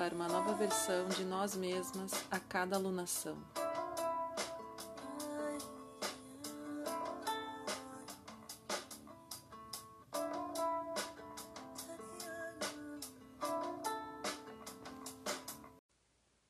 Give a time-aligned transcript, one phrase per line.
[0.00, 3.36] para uma nova versão de nós mesmas a cada alunação.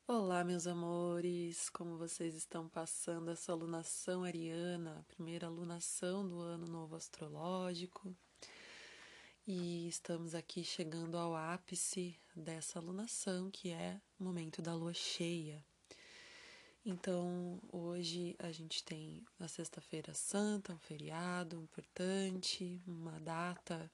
[0.07, 1.69] Olá, meus amores!
[1.71, 8.15] Como vocês estão passando essa alunação ariana, a primeira alunação do ano novo astrológico?
[9.47, 15.65] E estamos aqui chegando ao ápice dessa alunação, que é o momento da lua cheia.
[16.85, 23.91] Então, hoje a gente tem a Sexta-feira Santa, um feriado importante, uma data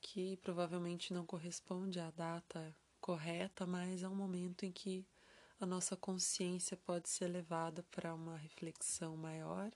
[0.00, 5.04] que provavelmente não corresponde à data correta, mas é um momento em que
[5.58, 9.72] a nossa consciência pode ser levada para uma reflexão maior.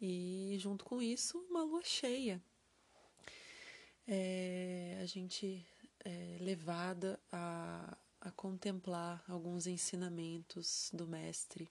[0.00, 2.42] E junto com isso, uma lua cheia
[4.06, 5.64] é, a gente
[6.04, 11.68] é levada a, a contemplar alguns ensinamentos do Mestre.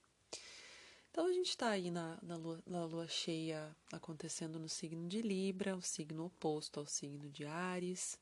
[1.11, 5.21] Então a gente está aí na, na, lua, na lua cheia acontecendo no signo de
[5.21, 8.17] Libra, o signo oposto ao signo de Ares.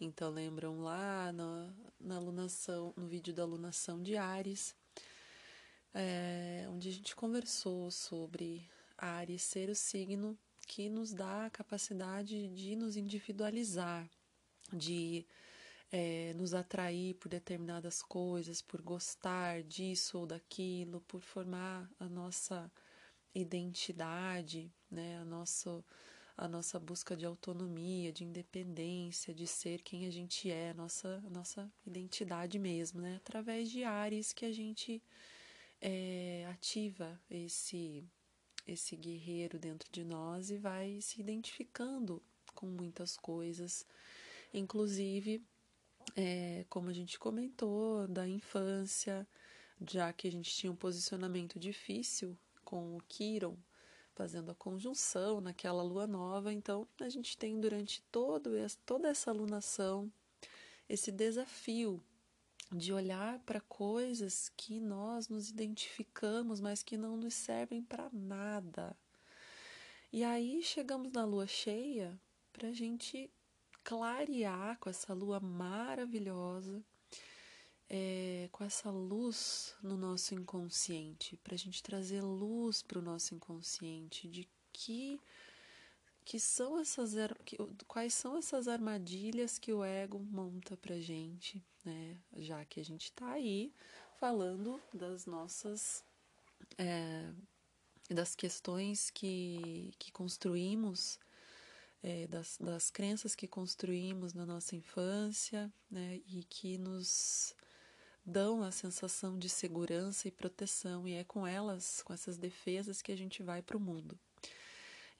[0.00, 4.76] Então lembram lá na, na alunação, no vídeo da alunação de Ares,
[5.92, 12.48] é, onde a gente conversou sobre Ares ser o signo que nos dá a capacidade
[12.48, 14.08] de nos individualizar,
[14.72, 15.26] de
[15.92, 22.70] é, nos atrair por determinadas coisas, por gostar disso ou daquilo, por formar a nossa
[23.34, 25.84] identidade, né, a, nossa,
[26.36, 31.22] a nossa busca de autonomia, de independência, de ser quem a gente é, a nossa,
[31.26, 35.02] a nossa identidade mesmo, né, através de áreas que a gente
[35.80, 38.04] é, ativa esse
[38.66, 42.22] esse guerreiro dentro de nós e vai se identificando
[42.54, 43.86] com muitas coisas,
[44.52, 45.42] inclusive,
[46.16, 49.26] é, como a gente comentou, da infância,
[49.88, 53.56] já que a gente tinha um posicionamento difícil com o Kiron,
[54.14, 58.50] fazendo a conjunção naquela lua nova, então a gente tem durante todo,
[58.86, 60.10] toda essa alunação
[60.88, 62.02] esse desafio
[62.72, 68.96] de olhar para coisas que nós nos identificamos, mas que não nos servem para nada.
[70.12, 72.18] E aí chegamos na lua cheia
[72.52, 73.30] para a gente
[73.82, 76.82] clarear com essa lua maravilhosa,
[77.88, 83.34] é, com essa luz no nosso inconsciente, para a gente trazer luz para o nosso
[83.34, 85.20] inconsciente de que
[86.24, 87.12] que são essas
[87.86, 92.16] quais são essas armadilhas que o ego monta para gente né?
[92.36, 93.72] Já que a gente está aí
[94.18, 96.04] falando das nossas
[96.78, 97.30] é,
[98.10, 101.18] das questões que, que construímos,
[102.02, 106.20] é, das, das crenças que construímos na nossa infância, né?
[106.26, 107.54] E que nos
[108.24, 113.12] dão a sensação de segurança e proteção, e é com elas, com essas defesas, que
[113.12, 114.18] a gente vai para o mundo.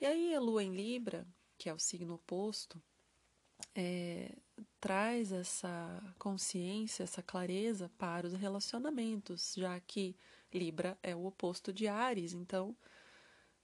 [0.00, 1.26] E aí a lua em Libra,
[1.58, 2.82] que é o signo oposto,
[3.75, 4.34] é,
[4.81, 10.16] traz essa consciência, essa clareza para os relacionamentos, já que
[10.53, 12.32] Libra é o oposto de Ares.
[12.32, 12.76] Então,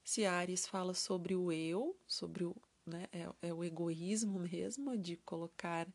[0.03, 2.57] se Ares fala sobre o eu, sobre o,
[2.87, 5.87] né, é, é o egoísmo mesmo, de colocar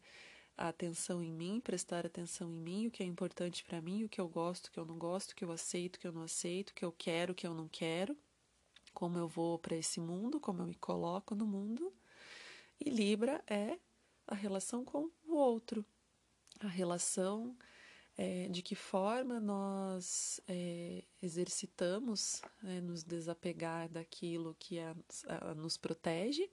[0.58, 4.10] a atenção em mim, prestar atenção em mim, o que é importante para mim, o
[4.10, 6.14] que eu gosto, o que eu não gosto, o que eu aceito, o que eu
[6.14, 8.18] não aceito, o que eu quero, o que eu não quero,
[8.94, 11.92] como eu vou para esse mundo, como eu me coloco no mundo.
[12.80, 13.78] E Libra é
[14.28, 15.86] a relação com o outro,
[16.60, 17.56] a relação
[18.18, 24.96] é, de que forma nós é, exercitamos é, nos desapegar daquilo que a,
[25.28, 26.50] a, nos protege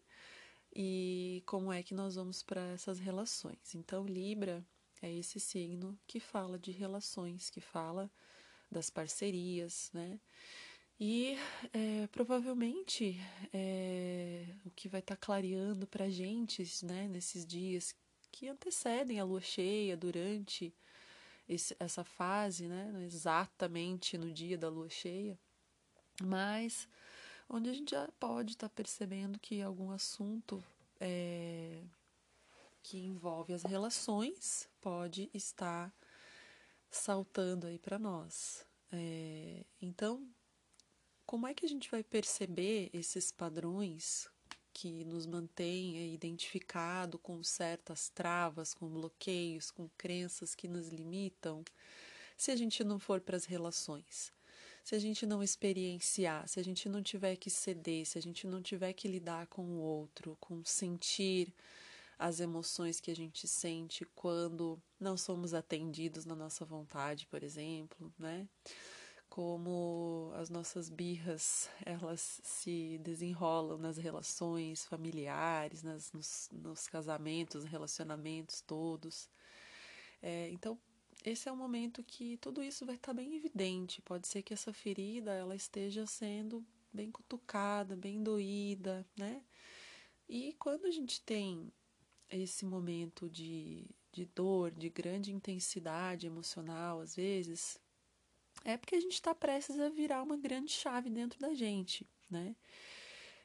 [0.75, 3.75] e como é que nós vamos para essas relações.
[3.75, 4.65] Então, Libra
[5.01, 8.11] é esse signo que fala de relações, que fala
[8.71, 10.19] das parcerias, né?
[10.99, 11.37] E
[11.73, 13.19] é, provavelmente
[13.53, 17.95] é, o que vai estar tá clareando para a gente né, nesses dias
[18.31, 20.75] que antecedem a lua cheia, durante
[21.49, 25.39] esse, essa fase, né, exatamente no dia da lua cheia,
[26.23, 26.89] mas
[27.49, 30.65] onde a gente já pode estar tá percebendo que algum assunto
[31.01, 31.83] é,
[32.83, 35.93] que envolve as relações pode estar
[36.91, 38.65] saltando aí para nós.
[38.91, 40.27] É, então,
[41.27, 44.29] como é que a gente vai perceber esses padrões
[44.73, 51.65] que nos mantêm identificado com certas travas, com bloqueios, com crenças que nos limitam,
[52.37, 54.33] se a gente não for para as relações?
[54.83, 58.47] Se a gente não experienciar, se a gente não tiver que ceder, se a gente
[58.47, 61.55] não tiver que lidar com o outro, com sentir
[62.19, 68.13] as emoções que a gente sente quando não somos atendidos na nossa vontade, por exemplo,
[68.19, 68.49] né?
[69.33, 78.61] Como as nossas birras elas se desenrolam nas relações familiares, nas, nos, nos casamentos, relacionamentos
[78.61, 79.31] todos.
[80.21, 80.79] É, então,
[81.25, 84.03] esse é um momento que tudo isso vai estar bem evidente.
[84.03, 86.63] Pode ser que essa ferida ela esteja sendo
[86.93, 89.43] bem cutucada, bem doída, né?
[90.29, 91.73] E quando a gente tem
[92.29, 97.81] esse momento de, de dor, de grande intensidade emocional, às vezes,
[98.65, 102.55] é porque a gente está prestes a virar uma grande chave dentro da gente, né?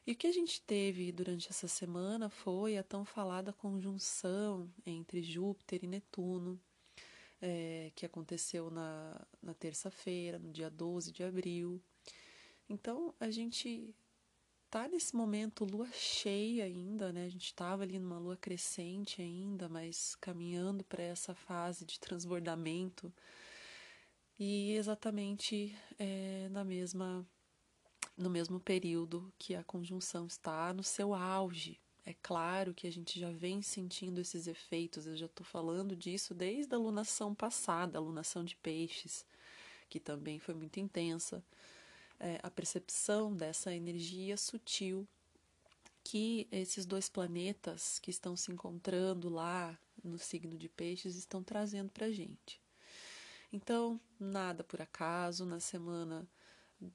[0.06, 5.22] E o que a gente teve durante essa semana foi a tão falada conjunção entre
[5.22, 6.58] Júpiter e Netuno,
[7.42, 11.78] é, que aconteceu na, na terça-feira, no dia 12 de abril.
[12.70, 13.94] Então, a gente
[14.70, 17.26] tá nesse momento lua cheia ainda, né?
[17.26, 23.12] A gente estava ali numa lua crescente ainda, mas caminhando para essa fase de transbordamento
[24.38, 27.26] e exatamente é, na mesma
[28.16, 31.78] no mesmo período que a conjunção está no seu auge.
[32.04, 36.34] É claro que a gente já vem sentindo esses efeitos, eu já estou falando disso
[36.34, 39.24] desde a lunação passada, a lunação de peixes,
[39.88, 41.44] que também foi muito intensa
[42.18, 45.06] é, a percepção dessa energia sutil
[46.02, 51.90] que esses dois planetas que estão se encontrando lá no signo de Peixes estão trazendo
[51.90, 52.60] para a gente.
[53.52, 56.28] Então, nada por acaso, na semana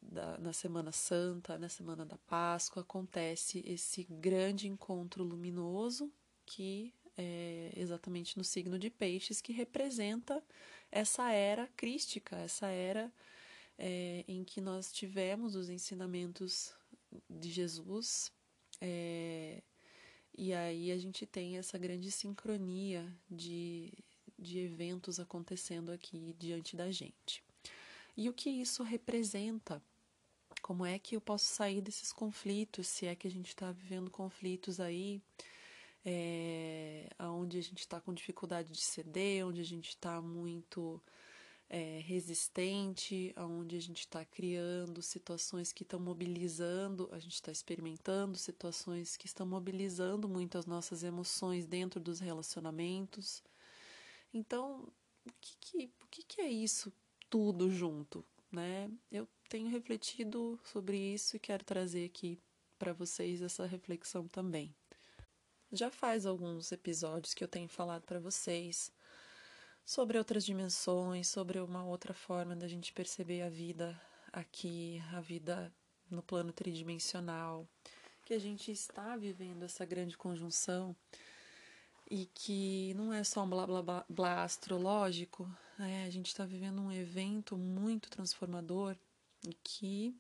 [0.02, 6.12] da, na Semana Santa, na Semana da Páscoa, acontece esse grande encontro luminoso
[6.46, 10.44] que é exatamente no signo de Peixes, que representa
[10.92, 13.12] essa era crística, essa era
[13.78, 16.74] é, em que nós tivemos os ensinamentos
[17.30, 18.32] de Jesus.
[18.82, 19.62] É,
[20.36, 23.94] e aí a gente tem essa grande sincronia de,
[24.44, 27.44] de eventos acontecendo aqui diante da gente.
[28.16, 29.82] E o que isso representa?
[30.62, 34.12] Como é que eu posso sair desses conflitos, se é que a gente está vivendo
[34.12, 35.22] conflitos aí,
[36.06, 41.02] é, onde a gente está com dificuldade de ceder, onde a gente está muito
[41.70, 48.38] é, resistente, onde a gente está criando situações que estão mobilizando, a gente está experimentando
[48.38, 53.42] situações que estão mobilizando muito as nossas emoções dentro dos relacionamentos.
[54.34, 54.92] Então,
[55.26, 56.92] o que, que, o que, que é isso
[57.30, 58.26] tudo junto?
[58.52, 58.90] Né?
[59.12, 62.40] Eu tenho refletido sobre isso e quero trazer aqui
[62.80, 64.74] para vocês essa reflexão também.
[65.72, 68.92] Já faz alguns episódios que eu tenho falado para vocês
[69.86, 74.00] sobre outras dimensões, sobre uma outra forma da gente perceber a vida
[74.32, 75.74] aqui, a vida
[76.10, 77.68] no plano tridimensional,
[78.26, 80.96] que a gente está vivendo essa grande conjunção
[82.10, 86.82] e que não é só um blá blá blá, astrológico, é, a gente está vivendo
[86.82, 88.96] um evento muito transformador
[89.48, 90.16] e que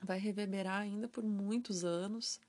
[0.00, 2.40] vai reverberar ainda por muitos anos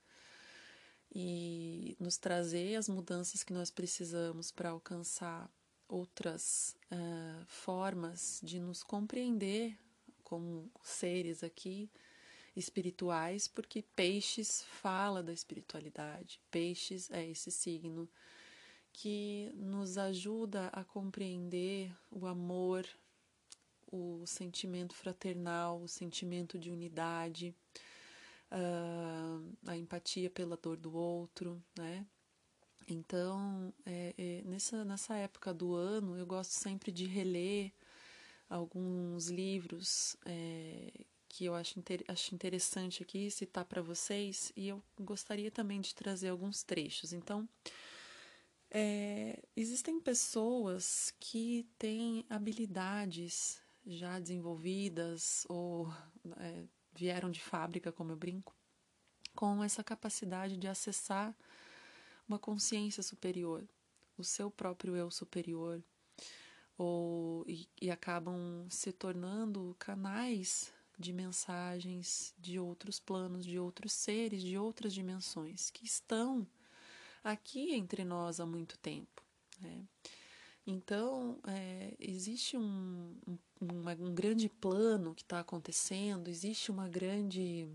[1.13, 5.50] e nos trazer as mudanças que nós precisamos para alcançar
[5.88, 9.77] outras uh, formas de nos compreender
[10.24, 11.89] como seres aqui
[12.56, 16.39] espirituais, porque Peixes fala da espiritualidade.
[16.50, 18.10] Peixes é esse signo
[18.94, 22.88] que nos ajuda a compreender o amor,
[23.92, 27.54] o sentimento fraternal, o sentimento de unidade,
[28.52, 32.06] uh, a empatia pela dor do outro, né?
[32.88, 37.72] Então, é, é, nessa, nessa época do ano, eu gosto sempre de reler
[38.50, 44.84] alguns livros é, que eu acho, inter, acho interessante aqui citar para vocês e eu
[45.00, 47.14] gostaria também de trazer alguns trechos.
[47.14, 47.48] Então,
[48.74, 55.88] é, existem pessoas que têm habilidades já desenvolvidas ou
[56.38, 56.63] é,
[56.96, 58.56] vieram de fábrica, como eu brinco,
[59.36, 61.36] com essa capacidade de acessar
[62.27, 63.63] uma consciência superior,
[64.18, 65.84] o seu próprio eu superior,
[66.75, 74.42] ou, e, e acabam se tornando canais de mensagens de outros planos, de outros seres,
[74.42, 76.48] de outras dimensões que estão
[77.24, 79.24] aqui entre nós há muito tempo.
[79.60, 79.84] Né?
[80.65, 83.15] Então, é, existe um,
[83.62, 87.68] um, um grande plano que está acontecendo, existe uma grande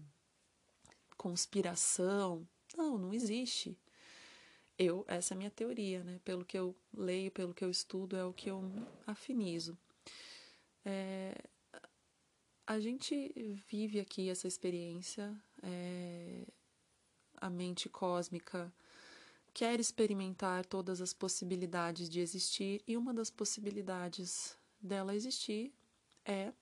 [1.16, 2.46] conspiração.
[2.76, 3.76] Não, não existe.
[4.78, 6.20] Eu, essa é a minha teoria, né?
[6.24, 8.62] Pelo que eu leio, pelo que eu estudo, é o que eu
[9.06, 9.76] afinizo.
[10.84, 11.34] É,
[12.66, 16.46] a gente vive aqui essa experiência, é,
[17.36, 18.72] a mente cósmica
[19.58, 25.74] quer experimentar todas as possibilidades de existir, e uma das possibilidades dela existir
[26.24, 26.52] é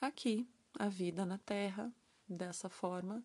[0.00, 0.48] aqui,
[0.78, 1.92] a vida na Terra,
[2.28, 3.24] dessa forma,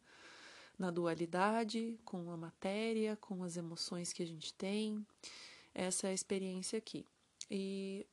[0.79, 5.05] na dualidade, com a matéria, com as emoções que a gente tem.
[5.75, 7.05] Essa é a experiência aqui.
[7.51, 8.07] E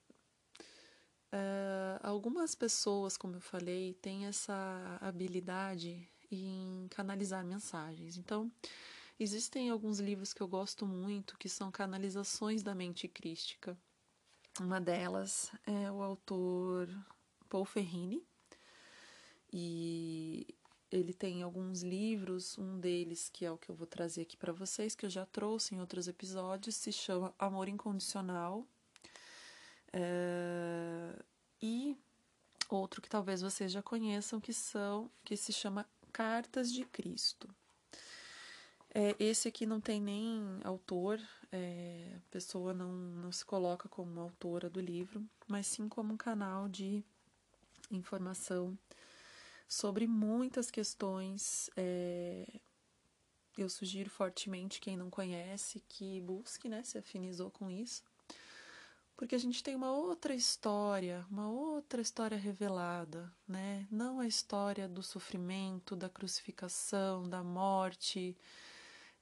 [1.33, 8.19] uh, algumas pessoas, como eu falei, têm essa habilidade em canalizar mensagens.
[8.19, 8.53] Então,
[9.19, 13.77] existem alguns livros que eu gosto muito que são canalizações da mente crística.
[14.61, 16.89] Uma delas é o autor
[17.49, 18.23] Paul Ferrini.
[19.53, 20.47] E
[20.91, 24.53] ele tem alguns livros, um deles, que é o que eu vou trazer aqui para
[24.53, 28.67] vocês, que eu já trouxe em outros episódios, se chama Amor Incondicional.
[29.93, 31.23] É,
[31.63, 31.97] e
[32.69, 37.49] outro que talvez vocês já conheçam, que são que se chama Cartas de Cristo.
[38.95, 41.21] É, esse aqui não tem nem autor,
[41.53, 46.17] é, a pessoa não, não se coloca como autora do livro, mas sim como um
[46.17, 47.05] canal de
[47.91, 48.79] informação
[49.69, 51.69] sobre muitas questões.
[51.77, 52.47] É,
[53.57, 58.03] eu sugiro fortemente quem não conhece que busque, né, se afinizou com isso,
[59.17, 63.85] porque a gente tem uma outra história, uma outra história revelada, né?
[63.91, 68.37] Não a história do sofrimento, da crucificação, da morte,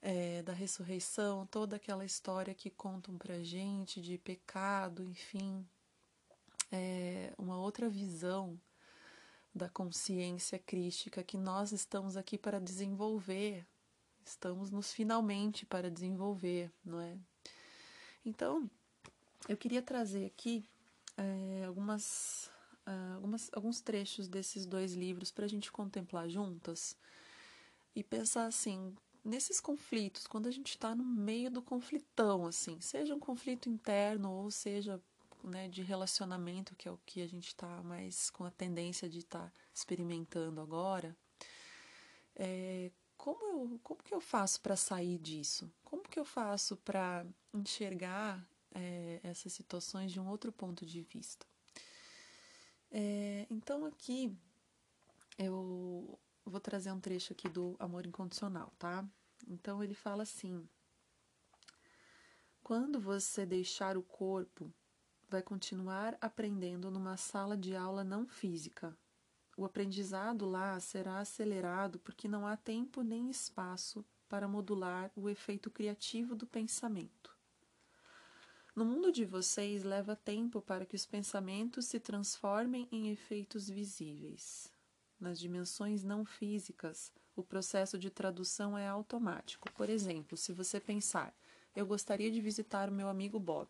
[0.03, 5.67] é, da ressurreição, toda aquela história que contam pra gente de pecado, enfim,
[6.71, 8.61] é uma outra visão
[9.55, 13.67] da consciência crística que nós estamos aqui para desenvolver,
[14.25, 17.17] estamos nos finalmente para desenvolver, não é?
[18.25, 18.69] Então,
[19.49, 20.69] eu queria trazer aqui
[21.17, 22.51] é, algumas,
[22.87, 26.97] uh, algumas, alguns trechos desses dois livros para a gente contemplar juntas
[27.95, 28.95] e pensar assim,
[29.27, 34.31] nesses conflitos, quando a gente está no meio do conflitão, assim, seja um conflito interno
[34.31, 35.03] ou seja
[35.43, 39.19] né, de relacionamento, que é o que a gente está mais com a tendência de
[39.19, 41.17] estar tá experimentando agora,
[42.35, 45.71] é, como, eu, como que eu faço para sair disso?
[45.85, 51.47] Como que eu faço para enxergar é, essas situações de um outro ponto de vista?
[52.91, 54.33] É, então aqui
[55.39, 56.19] eu
[56.51, 59.05] vou trazer um trecho aqui do Amor Incondicional, tá?
[59.47, 60.69] Então ele fala assim:
[62.63, 64.73] quando você deixar o corpo
[65.29, 68.97] vai continuar aprendendo numa sala de aula não física.
[69.57, 75.71] O aprendizado lá será acelerado porque não há tempo nem espaço para modular o efeito
[75.71, 77.35] criativo do pensamento.
[78.75, 84.71] No mundo de vocês, leva tempo para que os pensamentos se transformem em efeitos visíveis.
[85.19, 89.71] Nas dimensões não físicas, o processo de tradução é automático.
[89.73, 91.35] Por exemplo, se você pensar,
[91.75, 93.69] eu gostaria de visitar o meu amigo Bob.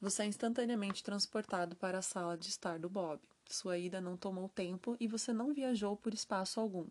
[0.00, 3.20] Você é instantaneamente transportado para a sala de estar do Bob.
[3.46, 6.86] Sua ida não tomou tempo e você não viajou por espaço algum.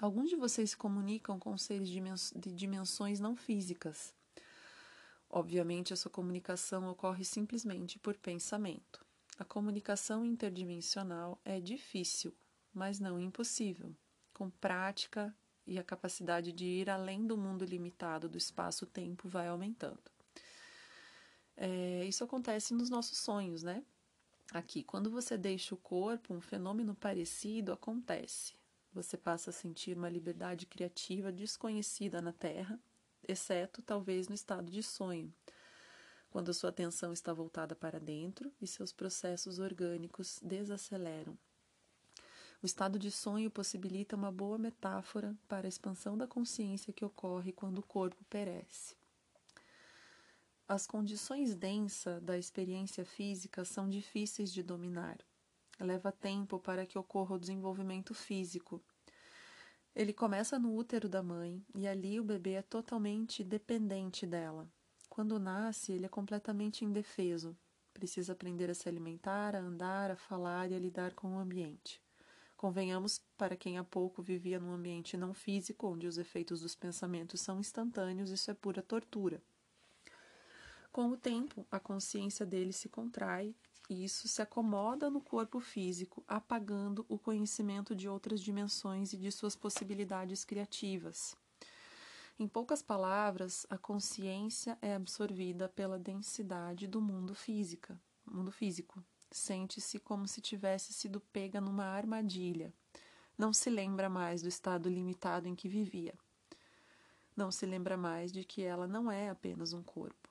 [0.00, 4.14] Alguns de vocês se comunicam com seres de dimensões não físicas.
[5.30, 9.07] Obviamente, a sua comunicação ocorre simplesmente por pensamento.
[9.38, 12.34] A comunicação interdimensional é difícil,
[12.74, 13.94] mas não impossível.
[14.34, 15.32] Com prática
[15.64, 20.10] e a capacidade de ir além do mundo limitado do espaço-tempo vai aumentando.
[21.56, 23.84] É, isso acontece nos nossos sonhos, né?
[24.52, 28.54] Aqui, quando você deixa o corpo, um fenômeno parecido acontece.
[28.92, 32.80] Você passa a sentir uma liberdade criativa desconhecida na Terra,
[33.26, 35.32] exceto talvez no estado de sonho,
[36.30, 41.36] quando sua atenção está voltada para dentro e seus processos orgânicos desaceleram.
[42.62, 47.52] O estado de sonho possibilita uma boa metáfora para a expansão da consciência que ocorre
[47.52, 48.96] quando o corpo perece.
[50.66, 55.18] As condições densas da experiência física são difíceis de dominar.
[55.80, 58.82] Leva tempo para que ocorra o desenvolvimento físico.
[59.94, 64.68] Ele começa no útero da mãe e ali o bebê é totalmente dependente dela.
[65.18, 67.58] Quando nasce, ele é completamente indefeso.
[67.92, 72.00] Precisa aprender a se alimentar, a andar, a falar e a lidar com o ambiente.
[72.56, 77.40] Convenhamos, para quem há pouco vivia num ambiente não físico, onde os efeitos dos pensamentos
[77.40, 79.42] são instantâneos, isso é pura tortura.
[80.92, 83.56] Com o tempo, a consciência dele se contrai
[83.90, 89.32] e isso se acomoda no corpo físico, apagando o conhecimento de outras dimensões e de
[89.32, 91.36] suas possibilidades criativas.
[92.40, 99.02] Em poucas palavras, a consciência é absorvida pela densidade do mundo física, mundo físico.
[99.28, 102.72] Sente-se como se tivesse sido pega numa armadilha.
[103.36, 106.14] Não se lembra mais do estado limitado em que vivia.
[107.36, 110.28] Não se lembra mais de que ela não é apenas um corpo.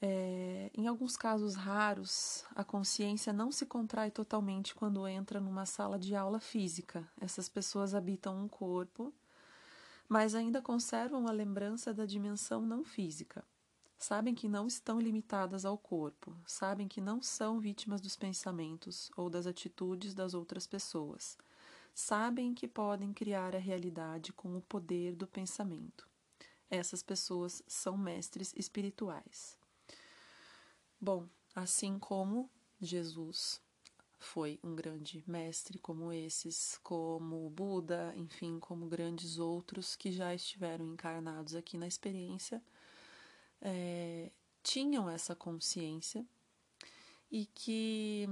[0.00, 5.98] É, em alguns casos raros, a consciência não se contrai totalmente quando entra numa sala
[5.98, 7.08] de aula física.
[7.20, 9.12] Essas pessoas habitam um corpo
[10.08, 13.44] mas ainda conservam a lembrança da dimensão não física.
[13.96, 19.30] Sabem que não estão limitadas ao corpo, sabem que não são vítimas dos pensamentos ou
[19.30, 21.38] das atitudes das outras pessoas.
[21.94, 26.06] Sabem que podem criar a realidade com o poder do pensamento.
[26.68, 29.56] Essas pessoas são mestres espirituais.
[31.00, 33.63] Bom, assim como Jesus
[34.24, 40.86] foi um grande mestre como esses, como Buda, enfim, como grandes outros que já estiveram
[40.86, 42.62] encarnados aqui na experiência,
[43.60, 46.26] é, tinham essa consciência
[47.30, 48.26] e que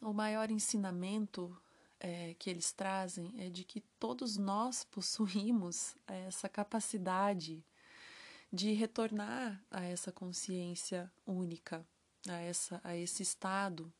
[0.00, 1.54] o maior ensinamento
[1.98, 7.64] é, que eles trazem é de que todos nós possuímos essa capacidade
[8.52, 11.86] de retornar a essa consciência única,
[12.28, 13.92] a, essa, a esse estado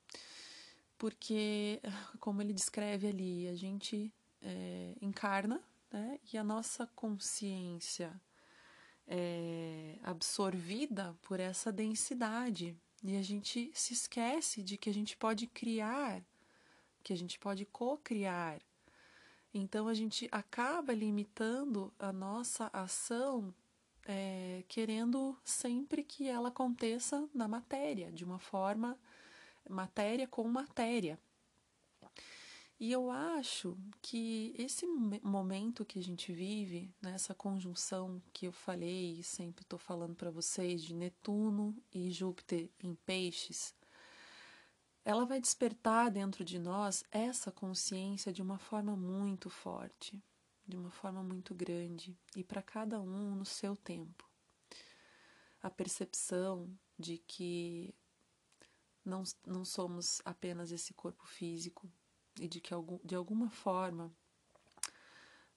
[1.02, 1.80] porque,
[2.20, 8.14] como ele descreve ali, a gente é, encarna né, e a nossa consciência
[9.04, 15.48] é absorvida por essa densidade e a gente se esquece de que a gente pode
[15.48, 16.22] criar,
[17.02, 18.62] que a gente pode co-criar.
[19.52, 23.52] Então a gente acaba limitando a nossa ação
[24.04, 28.96] é, querendo sempre que ela aconteça na matéria, de uma forma
[29.68, 31.18] matéria com matéria.
[32.82, 34.84] E eu acho que esse
[35.22, 40.32] momento que a gente vive, nessa conjunção que eu falei e sempre estou falando para
[40.32, 43.72] vocês de Netuno e Júpiter em Peixes,
[45.04, 50.20] ela vai despertar dentro de nós essa consciência de uma forma muito forte,
[50.66, 54.28] de uma forma muito grande e para cada um no seu tempo.
[55.62, 57.94] A percepção de que
[59.04, 61.90] não, não somos apenas esse corpo físico
[62.40, 62.70] e de que
[63.04, 64.12] de alguma forma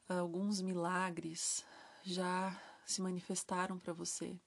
[0.07, 1.63] alguns milagres
[2.03, 4.39] já se manifestaram para você,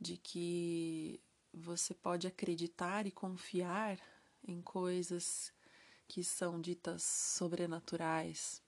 [0.00, 1.20] de que
[1.52, 3.98] você pode acreditar e confiar
[4.42, 5.52] em coisas
[6.08, 8.62] que são ditas sobrenaturais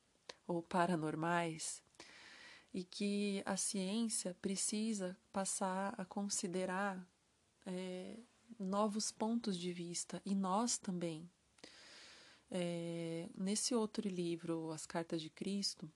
[0.46, 1.82] ou paranormais
[2.74, 7.04] e que a ciência precisa passar a considerar
[7.66, 8.18] é,
[8.58, 11.28] novos pontos de vista e nós também.
[12.50, 15.90] É, nesse outro livro, As Cartas de Cristo,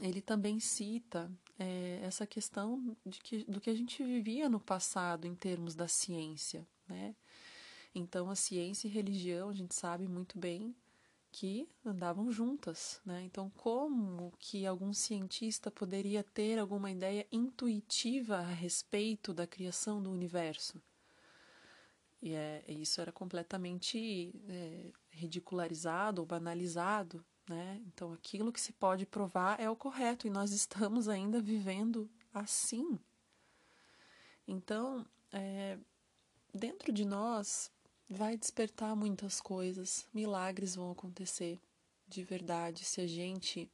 [0.00, 5.26] ele também cita é, essa questão de que, do que a gente vivia no passado
[5.26, 7.14] em termos da ciência, né?
[7.94, 10.74] Então, a ciência e religião, a gente sabe muito bem
[11.30, 13.22] que andavam juntas, né?
[13.24, 20.10] Então, como que algum cientista poderia ter alguma ideia intuitiva a respeito da criação do
[20.10, 20.80] universo?
[22.20, 27.80] E é, isso era completamente é, ridicularizado ou banalizado, né?
[27.86, 32.98] Então aquilo que se pode provar é o correto e nós estamos ainda vivendo assim.
[34.46, 35.78] Então, é,
[36.52, 37.70] dentro de nós
[38.08, 41.60] vai despertar muitas coisas, milagres vão acontecer
[42.08, 43.70] de verdade se a gente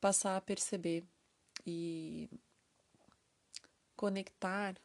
[0.00, 1.04] passar a perceber
[1.64, 2.28] e
[3.94, 4.76] conectar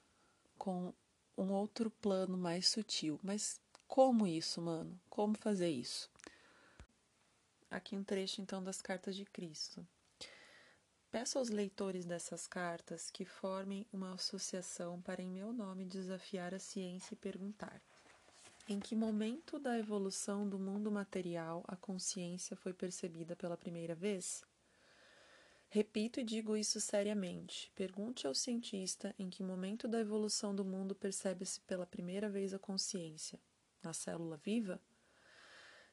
[0.58, 0.94] com
[1.42, 3.20] um outro plano mais sutil.
[3.24, 5.00] Mas como isso, mano?
[5.10, 6.10] Como fazer isso?
[7.70, 9.86] Aqui um trecho então das cartas de Cristo.
[11.10, 16.60] Peço aos leitores dessas cartas que formem uma associação para, em meu nome, desafiar a
[16.60, 17.82] ciência e perguntar:
[18.68, 24.44] em que momento da evolução do mundo material a consciência foi percebida pela primeira vez?
[25.74, 27.72] Repito e digo isso seriamente.
[27.74, 32.60] Pergunte ao cientista em que momento da evolução do mundo percebe-se pela primeira vez a
[32.60, 33.40] consciência.
[33.82, 34.82] Na célula viva?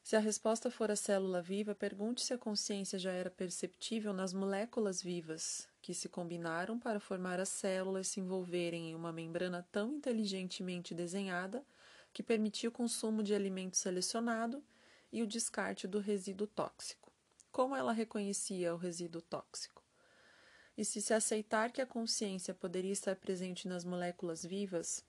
[0.02, 4.32] Se a resposta for a célula viva, pergunte se a consciência já era perceptível nas
[4.32, 9.94] moléculas vivas, que se combinaram para formar as células se envolverem em uma membrana tão
[9.94, 11.64] inteligentemente desenhada
[12.12, 14.60] que permitia o consumo de alimento selecionado
[15.12, 16.97] e o descarte do resíduo tóxico
[17.58, 19.82] como ela reconhecia o resíduo tóxico.
[20.76, 25.04] E se se aceitar que a consciência poderia estar presente nas moléculas vivas,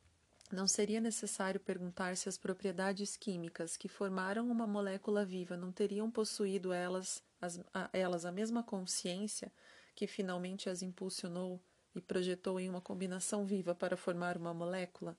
[0.52, 6.10] não seria necessário perguntar se as propriedades químicas que formaram uma molécula viva não teriam
[6.10, 9.54] possuído elas, as, a, elas a mesma consciência
[9.94, 11.62] que finalmente as impulsionou
[11.94, 15.16] e projetou em uma combinação viva para formar uma molécula?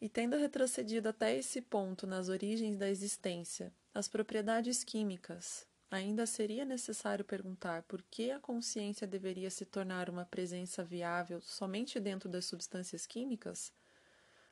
[0.00, 6.64] E tendo retrocedido até esse ponto nas origens da existência, as propriedades químicas, ainda seria
[6.64, 12.44] necessário perguntar por que a consciência deveria se tornar uma presença viável somente dentro das
[12.44, 13.72] substâncias químicas?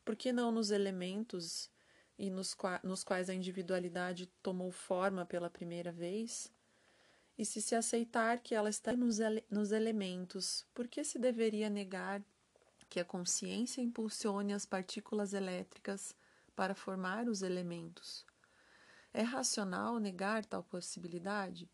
[0.05, 1.71] Por que não nos elementos
[2.19, 6.53] e nos, nos quais a individualidade tomou forma pela primeira vez?
[7.39, 11.71] E se se aceitar que ela está nos, ele nos elementos, por que se deveria
[11.71, 12.21] negar
[12.89, 16.17] que a consciência impulsione as partículas elétricas
[16.57, 18.27] para formar os elementos?
[19.19, 21.69] É racional negar tal possibilidade?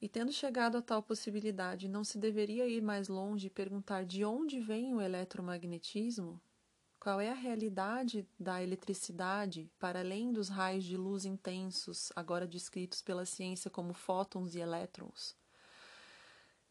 [0.00, 4.24] E tendo chegado a tal possibilidade, não se deveria ir mais longe e perguntar de
[4.24, 6.40] onde vem o eletromagnetismo?
[6.98, 13.02] Qual é a realidade da eletricidade para além dos raios de luz intensos, agora descritos
[13.02, 15.36] pela ciência como fótons e elétrons?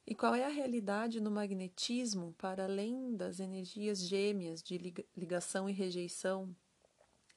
[0.07, 5.71] E qual é a realidade no magnetismo para além das energias gêmeas de ligação e
[5.71, 6.49] rejeição,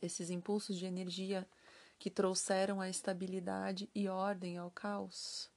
[0.00, 1.46] esses impulsos de energia
[2.00, 5.50] que trouxeram a estabilidade e ordem ao caos?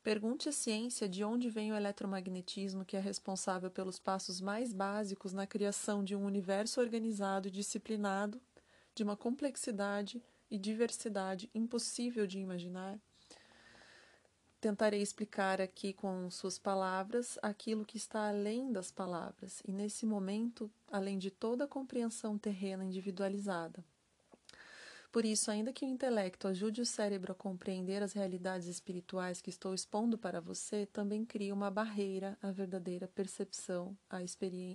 [0.00, 5.32] Pergunte à ciência de onde vem o eletromagnetismo que é responsável pelos passos mais básicos
[5.32, 8.40] na criação de um universo organizado e disciplinado,
[8.94, 12.96] de uma complexidade e diversidade impossível de imaginar.
[14.60, 20.70] Tentarei explicar aqui com suas palavras aquilo que está além das palavras, e nesse momento,
[20.92, 23.84] além de toda a compreensão terrena individualizada.
[25.16, 29.48] Por isso, ainda que o intelecto ajude o cérebro a compreender as realidades espirituais que
[29.48, 33.96] estou expondo para você, também cria uma barreira à verdadeira percepção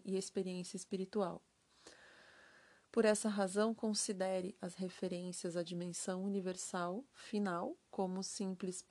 [0.03, 1.43] e experiência espiritual.
[2.91, 8.83] Por essa razão, considere as referências à dimensão universal final como simples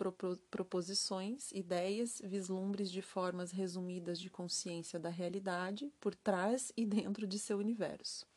[0.52, 7.40] proposições, ideias, vislumbres de formas resumidas de consciência da realidade por trás e dentro de
[7.40, 8.29] seu universo.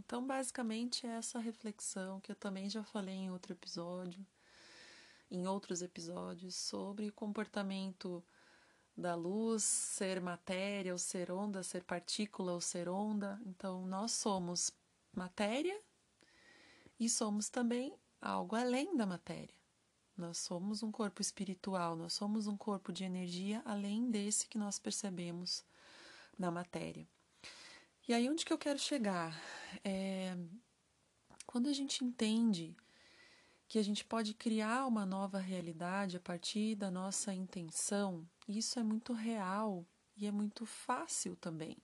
[0.00, 4.26] Então, basicamente, é essa reflexão que eu também já falei em outro episódio,
[5.30, 8.24] em outros episódios, sobre o comportamento
[8.96, 13.38] da luz, ser matéria ou ser onda, ser partícula ou ser onda.
[13.44, 14.72] Então, nós somos
[15.14, 15.78] matéria
[16.98, 19.54] e somos também algo além da matéria.
[20.16, 24.78] Nós somos um corpo espiritual, nós somos um corpo de energia além desse que nós
[24.78, 25.62] percebemos
[26.38, 27.06] na matéria.
[28.08, 29.40] E aí, onde que eu quero chegar?
[29.84, 30.36] É,
[31.46, 32.74] quando a gente entende
[33.68, 38.82] que a gente pode criar uma nova realidade a partir da nossa intenção, isso é
[38.82, 39.86] muito real
[40.16, 41.76] e é muito fácil também.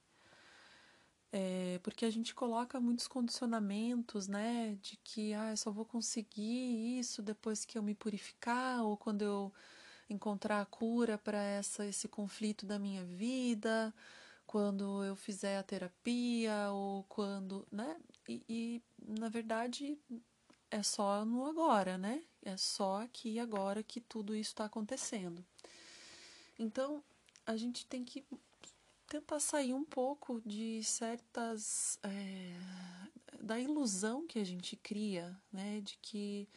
[1.31, 4.76] É, porque a gente coloca muitos condicionamentos, né?
[4.81, 9.22] De que ah, eu só vou conseguir isso depois que eu me purificar ou quando
[9.22, 9.52] eu
[10.09, 11.38] encontrar a cura para
[11.87, 13.94] esse conflito da minha vida
[14.46, 17.96] quando eu fizer a terapia ou quando, né?
[18.28, 19.98] E, e, na verdade
[20.70, 22.22] é só no agora, né?
[22.42, 25.44] É só aqui e agora que tudo isso está acontecendo.
[26.59, 27.02] Então
[27.44, 28.24] a gente tem que
[29.06, 32.56] tentar sair um pouco de certas é,
[33.40, 35.80] da ilusão que a gente cria, né?
[35.80, 36.48] De que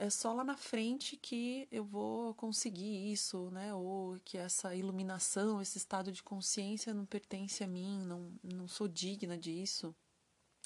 [0.00, 3.74] é só lá na frente que eu vou conseguir isso, né?
[3.74, 8.86] Ou que essa iluminação, esse estado de consciência não pertence a mim, não, não sou
[8.86, 9.94] digna disso.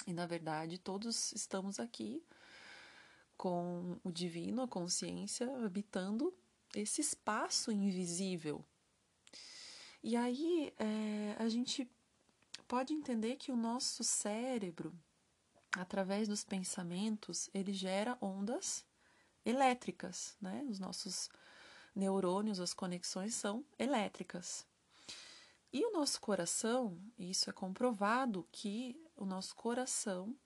[0.06, 2.22] E na verdade, todos estamos aqui
[3.34, 6.34] com o divino, a consciência, habitando
[6.74, 8.62] esse espaço invisível.
[10.02, 11.90] E aí é, a gente
[12.68, 14.92] pode entender que o nosso cérebro,
[15.74, 18.84] através dos pensamentos, ele gera ondas
[19.44, 20.64] elétricas, né?
[20.68, 21.28] Os nossos
[21.94, 24.66] neurônios, as conexões são elétricas.
[25.72, 30.36] E o nosso coração, isso é comprovado que o nosso coração,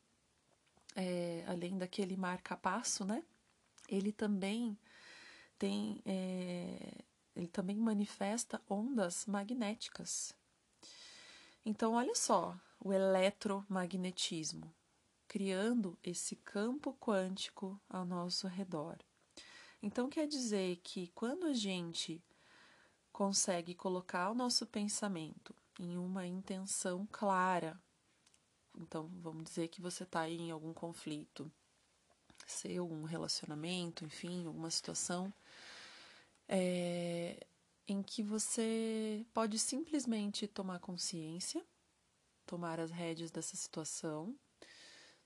[0.94, 3.24] é, além daquele marca-passo, né?
[3.88, 4.78] Ele também
[5.58, 7.04] tem, é,
[7.34, 10.34] ele também manifesta ondas magnéticas.
[11.64, 14.72] Então, olha só o eletromagnetismo
[15.36, 18.96] criando esse campo quântico ao nosso redor.
[19.82, 22.24] Então quer dizer que quando a gente
[23.12, 27.78] consegue colocar o nosso pensamento em uma intenção clara,
[28.78, 31.52] então vamos dizer que você está em algum conflito,
[32.46, 35.30] seu, um relacionamento, enfim, alguma situação,
[36.48, 37.46] é,
[37.86, 41.62] em que você pode simplesmente tomar consciência,
[42.46, 44.34] tomar as rédeas dessa situação,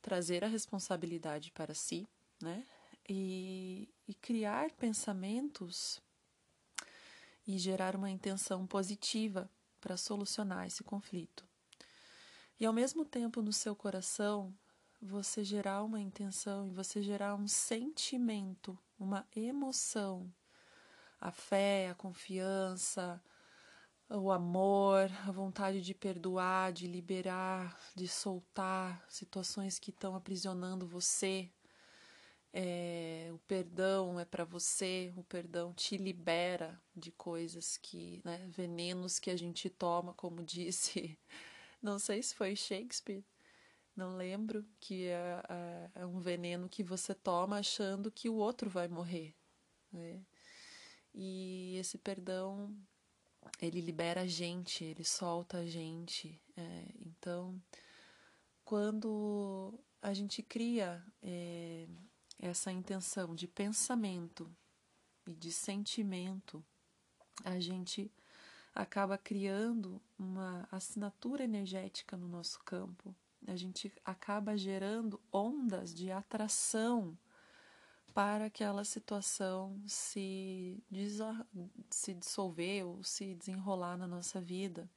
[0.01, 2.09] trazer a responsabilidade para si,
[2.41, 2.67] né?
[3.09, 6.01] E, e criar pensamentos
[7.47, 11.45] e gerar uma intenção positiva para solucionar esse conflito.
[12.59, 14.55] E ao mesmo tempo no seu coração,
[15.01, 20.33] você gerar uma intenção e você gerar um sentimento, uma emoção,
[21.19, 23.21] a fé, a confiança,
[24.11, 31.49] o amor, a vontade de perdoar, de liberar, de soltar situações que estão aprisionando você.
[32.53, 39.21] É, o perdão é para você, o perdão te libera de coisas que, né, venenos
[39.21, 41.17] que a gente toma, como disse,
[41.81, 43.25] não sei se foi Shakespeare,
[43.95, 48.69] não lembro, que é, é, é, um veneno que você toma achando que o outro
[48.69, 49.33] vai morrer.
[49.93, 50.21] Né?
[51.15, 52.75] E esse perdão,
[53.61, 56.41] ele libera a gente, ele solta a gente.
[56.57, 57.61] É, então,
[58.65, 61.87] quando a gente cria é,
[62.39, 64.51] essa intenção de pensamento
[65.27, 66.65] e de sentimento,
[67.45, 68.11] a gente
[68.75, 73.15] acaba criando uma assinatura energética no nosso campo
[73.47, 77.17] a gente acaba gerando ondas de atração
[78.15, 80.83] para aquela situação se,
[81.91, 84.89] se dissolver ou se desenrolar na nossa vida.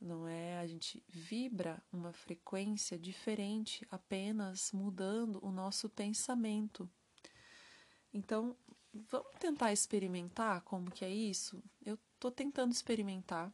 [0.00, 0.58] Não é?
[0.58, 6.88] A gente vibra uma frequência diferente apenas mudando o nosso pensamento.
[8.12, 8.56] Então,
[8.92, 11.62] vamos tentar experimentar como que é isso?
[11.84, 13.52] Eu estou tentando experimentar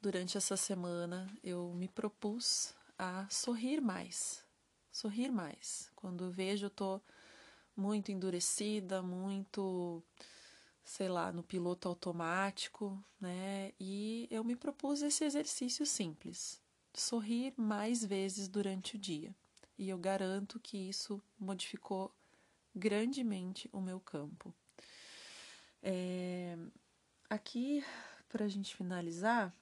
[0.00, 4.44] durante essa semana eu me propus a sorrir mais.
[4.90, 5.90] Sorrir mais.
[5.94, 7.00] Quando vejo, eu tô
[7.80, 10.02] muito endurecida, muito,
[10.84, 13.72] sei lá, no piloto automático, né?
[13.80, 16.60] E eu me propus esse exercício simples:
[16.92, 19.34] sorrir mais vezes durante o dia.
[19.78, 22.14] E eu garanto que isso modificou
[22.74, 24.54] grandemente o meu campo.
[25.82, 26.58] É,
[27.30, 27.82] aqui,
[28.28, 29.54] para a gente finalizar,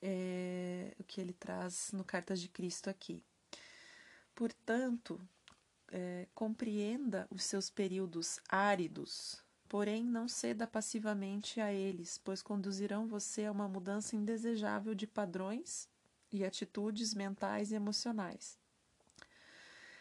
[0.00, 3.22] é, o que ele traz no Cartas de Cristo aqui.
[4.34, 5.20] Portanto,
[5.90, 13.44] é, compreenda os seus períodos áridos, porém não ceda passivamente a eles, pois conduzirão você
[13.44, 15.88] a uma mudança indesejável de padrões
[16.32, 18.58] e atitudes mentais e emocionais.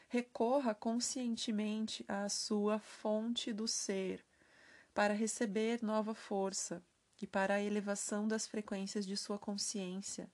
[0.08, 4.26] Recorra conscientemente à sua fonte do ser
[4.94, 6.84] para receber nova força
[7.22, 10.32] e para a elevação das frequências de sua consciência,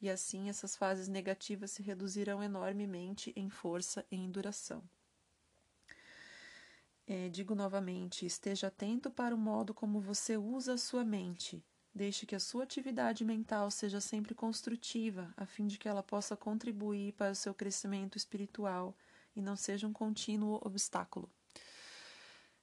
[0.00, 4.82] e assim essas fases negativas se reduzirão enormemente em força e em duração.
[7.06, 11.64] É, digo novamente: esteja atento para o modo como você usa a sua mente.
[11.94, 16.36] Deixe que a sua atividade mental seja sempre construtiva, a fim de que ela possa
[16.36, 18.94] contribuir para o seu crescimento espiritual
[19.34, 21.30] e não seja um contínuo obstáculo.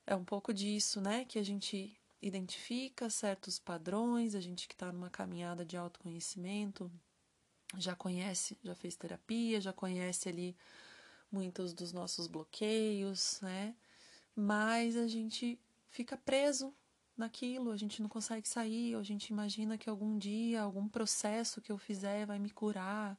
[0.06, 4.92] É um pouco disso, né, que a gente identifica certos padrões, a gente que está
[4.92, 6.92] numa caminhada de autoconhecimento,
[7.78, 10.56] já conhece, já fez terapia, já conhece ali
[11.32, 13.76] muitos dos nossos bloqueios, né?
[14.36, 16.74] Mas a gente fica preso
[17.16, 21.72] naquilo, a gente não consegue sair, a gente imagina que algum dia, algum processo que
[21.72, 23.18] eu fizer vai me curar,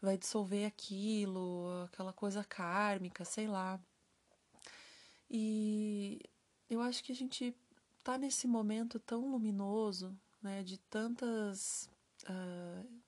[0.00, 3.80] vai dissolver aquilo, aquela coisa kármica, sei lá.
[5.30, 6.20] E
[6.68, 7.56] eu acho que a gente
[7.98, 11.88] está nesse momento tão luminoso, né, de tantas.
[12.24, 13.06] Uh,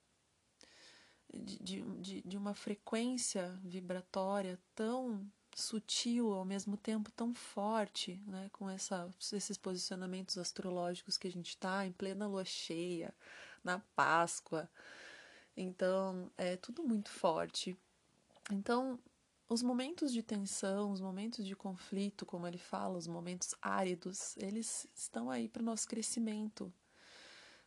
[1.31, 8.69] de, de, de uma frequência vibratória tão sutil, ao mesmo tempo tão forte, né, com
[8.71, 13.15] essa, esses posicionamentos astrológicos que a gente está em plena lua cheia,
[13.63, 14.71] na Páscoa.
[15.57, 17.77] Então, é tudo muito forte.
[18.51, 18.99] Então,
[19.49, 24.87] os momentos de tensão, os momentos de conflito, como ele fala, os momentos áridos, eles
[24.95, 26.73] estão aí para o nosso crescimento.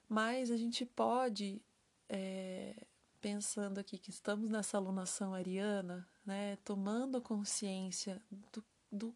[0.07, 1.61] Mas a gente pode,
[2.07, 2.75] é,
[3.21, 9.15] pensando aqui que estamos nessa alunação ariana, né, tomando consciência do, do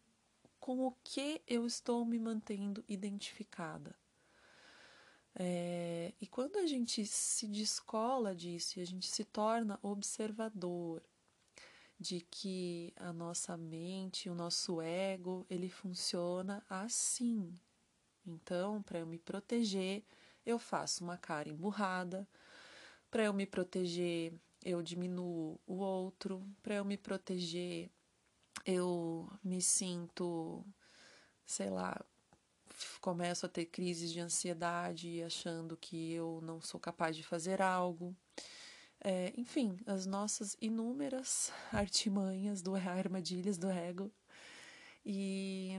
[0.59, 3.95] com o que eu estou me mantendo identificada.
[5.35, 11.03] É, e quando a gente se descola disso e a gente se torna observador,
[11.99, 17.57] de que a nossa mente, o nosso ego, ele funciona assim.
[18.25, 20.03] Então, para eu me proteger,
[20.45, 22.27] eu faço uma cara emburrada.
[23.15, 26.45] Para eu me proteger, eu diminuo o outro.
[26.61, 27.89] Para eu me proteger,
[28.65, 30.65] eu me sinto,
[31.45, 32.05] sei lá,
[32.99, 38.13] começo a ter crises de ansiedade, achando que eu não sou capaz de fazer algo.
[38.99, 44.11] É, enfim, as nossas inúmeras artimanhas do armadilhas do ego.
[45.05, 45.71] E,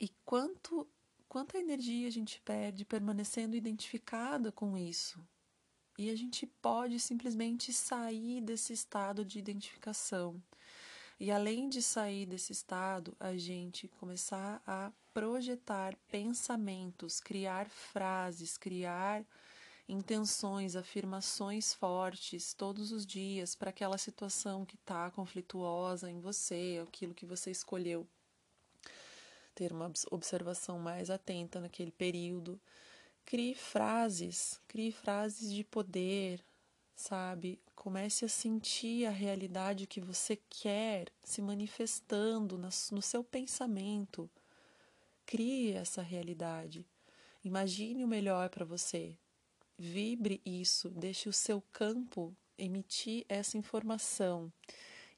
[0.00, 0.84] e quanto
[1.28, 5.24] quanta energia a gente perde permanecendo identificada com isso.
[5.96, 10.42] E a gente pode simplesmente sair desse estado de identificação.
[11.20, 19.24] E além de sair desse estado, a gente começar a projetar pensamentos, criar frases, criar
[19.88, 27.14] intenções, afirmações fortes todos os dias para aquela situação que está conflituosa em você, aquilo
[27.14, 28.06] que você escolheu.
[29.54, 32.60] Ter uma observação mais atenta naquele período.
[33.26, 36.44] Crie frases, crie frases de poder,
[36.94, 37.58] sabe?
[37.74, 44.30] Comece a sentir a realidade que você quer se manifestando no seu pensamento.
[45.24, 46.86] Crie essa realidade.
[47.42, 49.16] Imagine o melhor para você.
[49.76, 54.52] Vibre isso, deixe o seu campo emitir essa informação.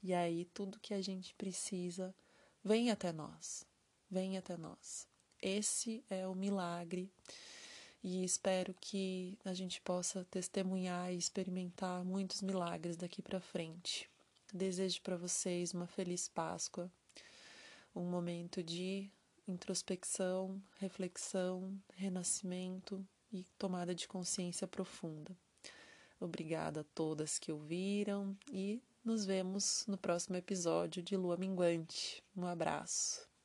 [0.03, 2.15] E aí tudo que a gente precisa
[2.63, 3.67] vem até nós.
[4.09, 5.09] Vem até nós.
[5.43, 7.11] Esse é o milagre
[8.03, 14.09] e espero que a gente possa testemunhar e experimentar muitos milagres daqui para frente.
[14.53, 16.91] Desejo para vocês uma feliz Páscoa,
[17.95, 19.11] um momento de
[19.49, 25.37] introspecção, reflexão, renascimento e tomada de consciência profunda.
[26.19, 32.23] Obrigada a todas que ouviram e nos vemos no próximo episódio de Lua Minguante.
[32.37, 33.36] Um abraço.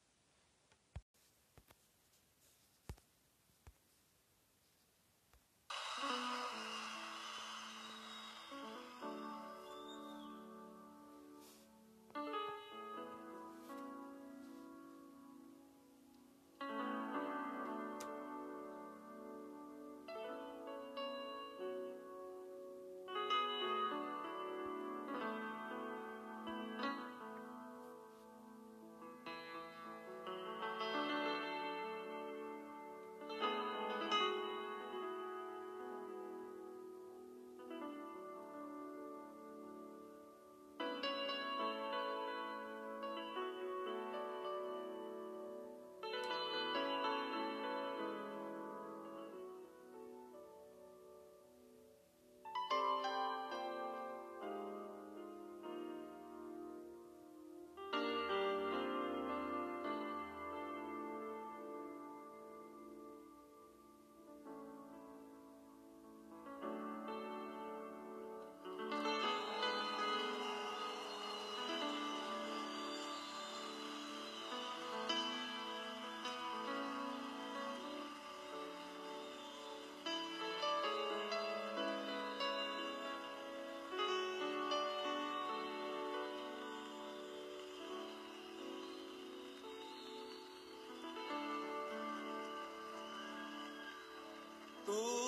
[94.87, 95.20] तू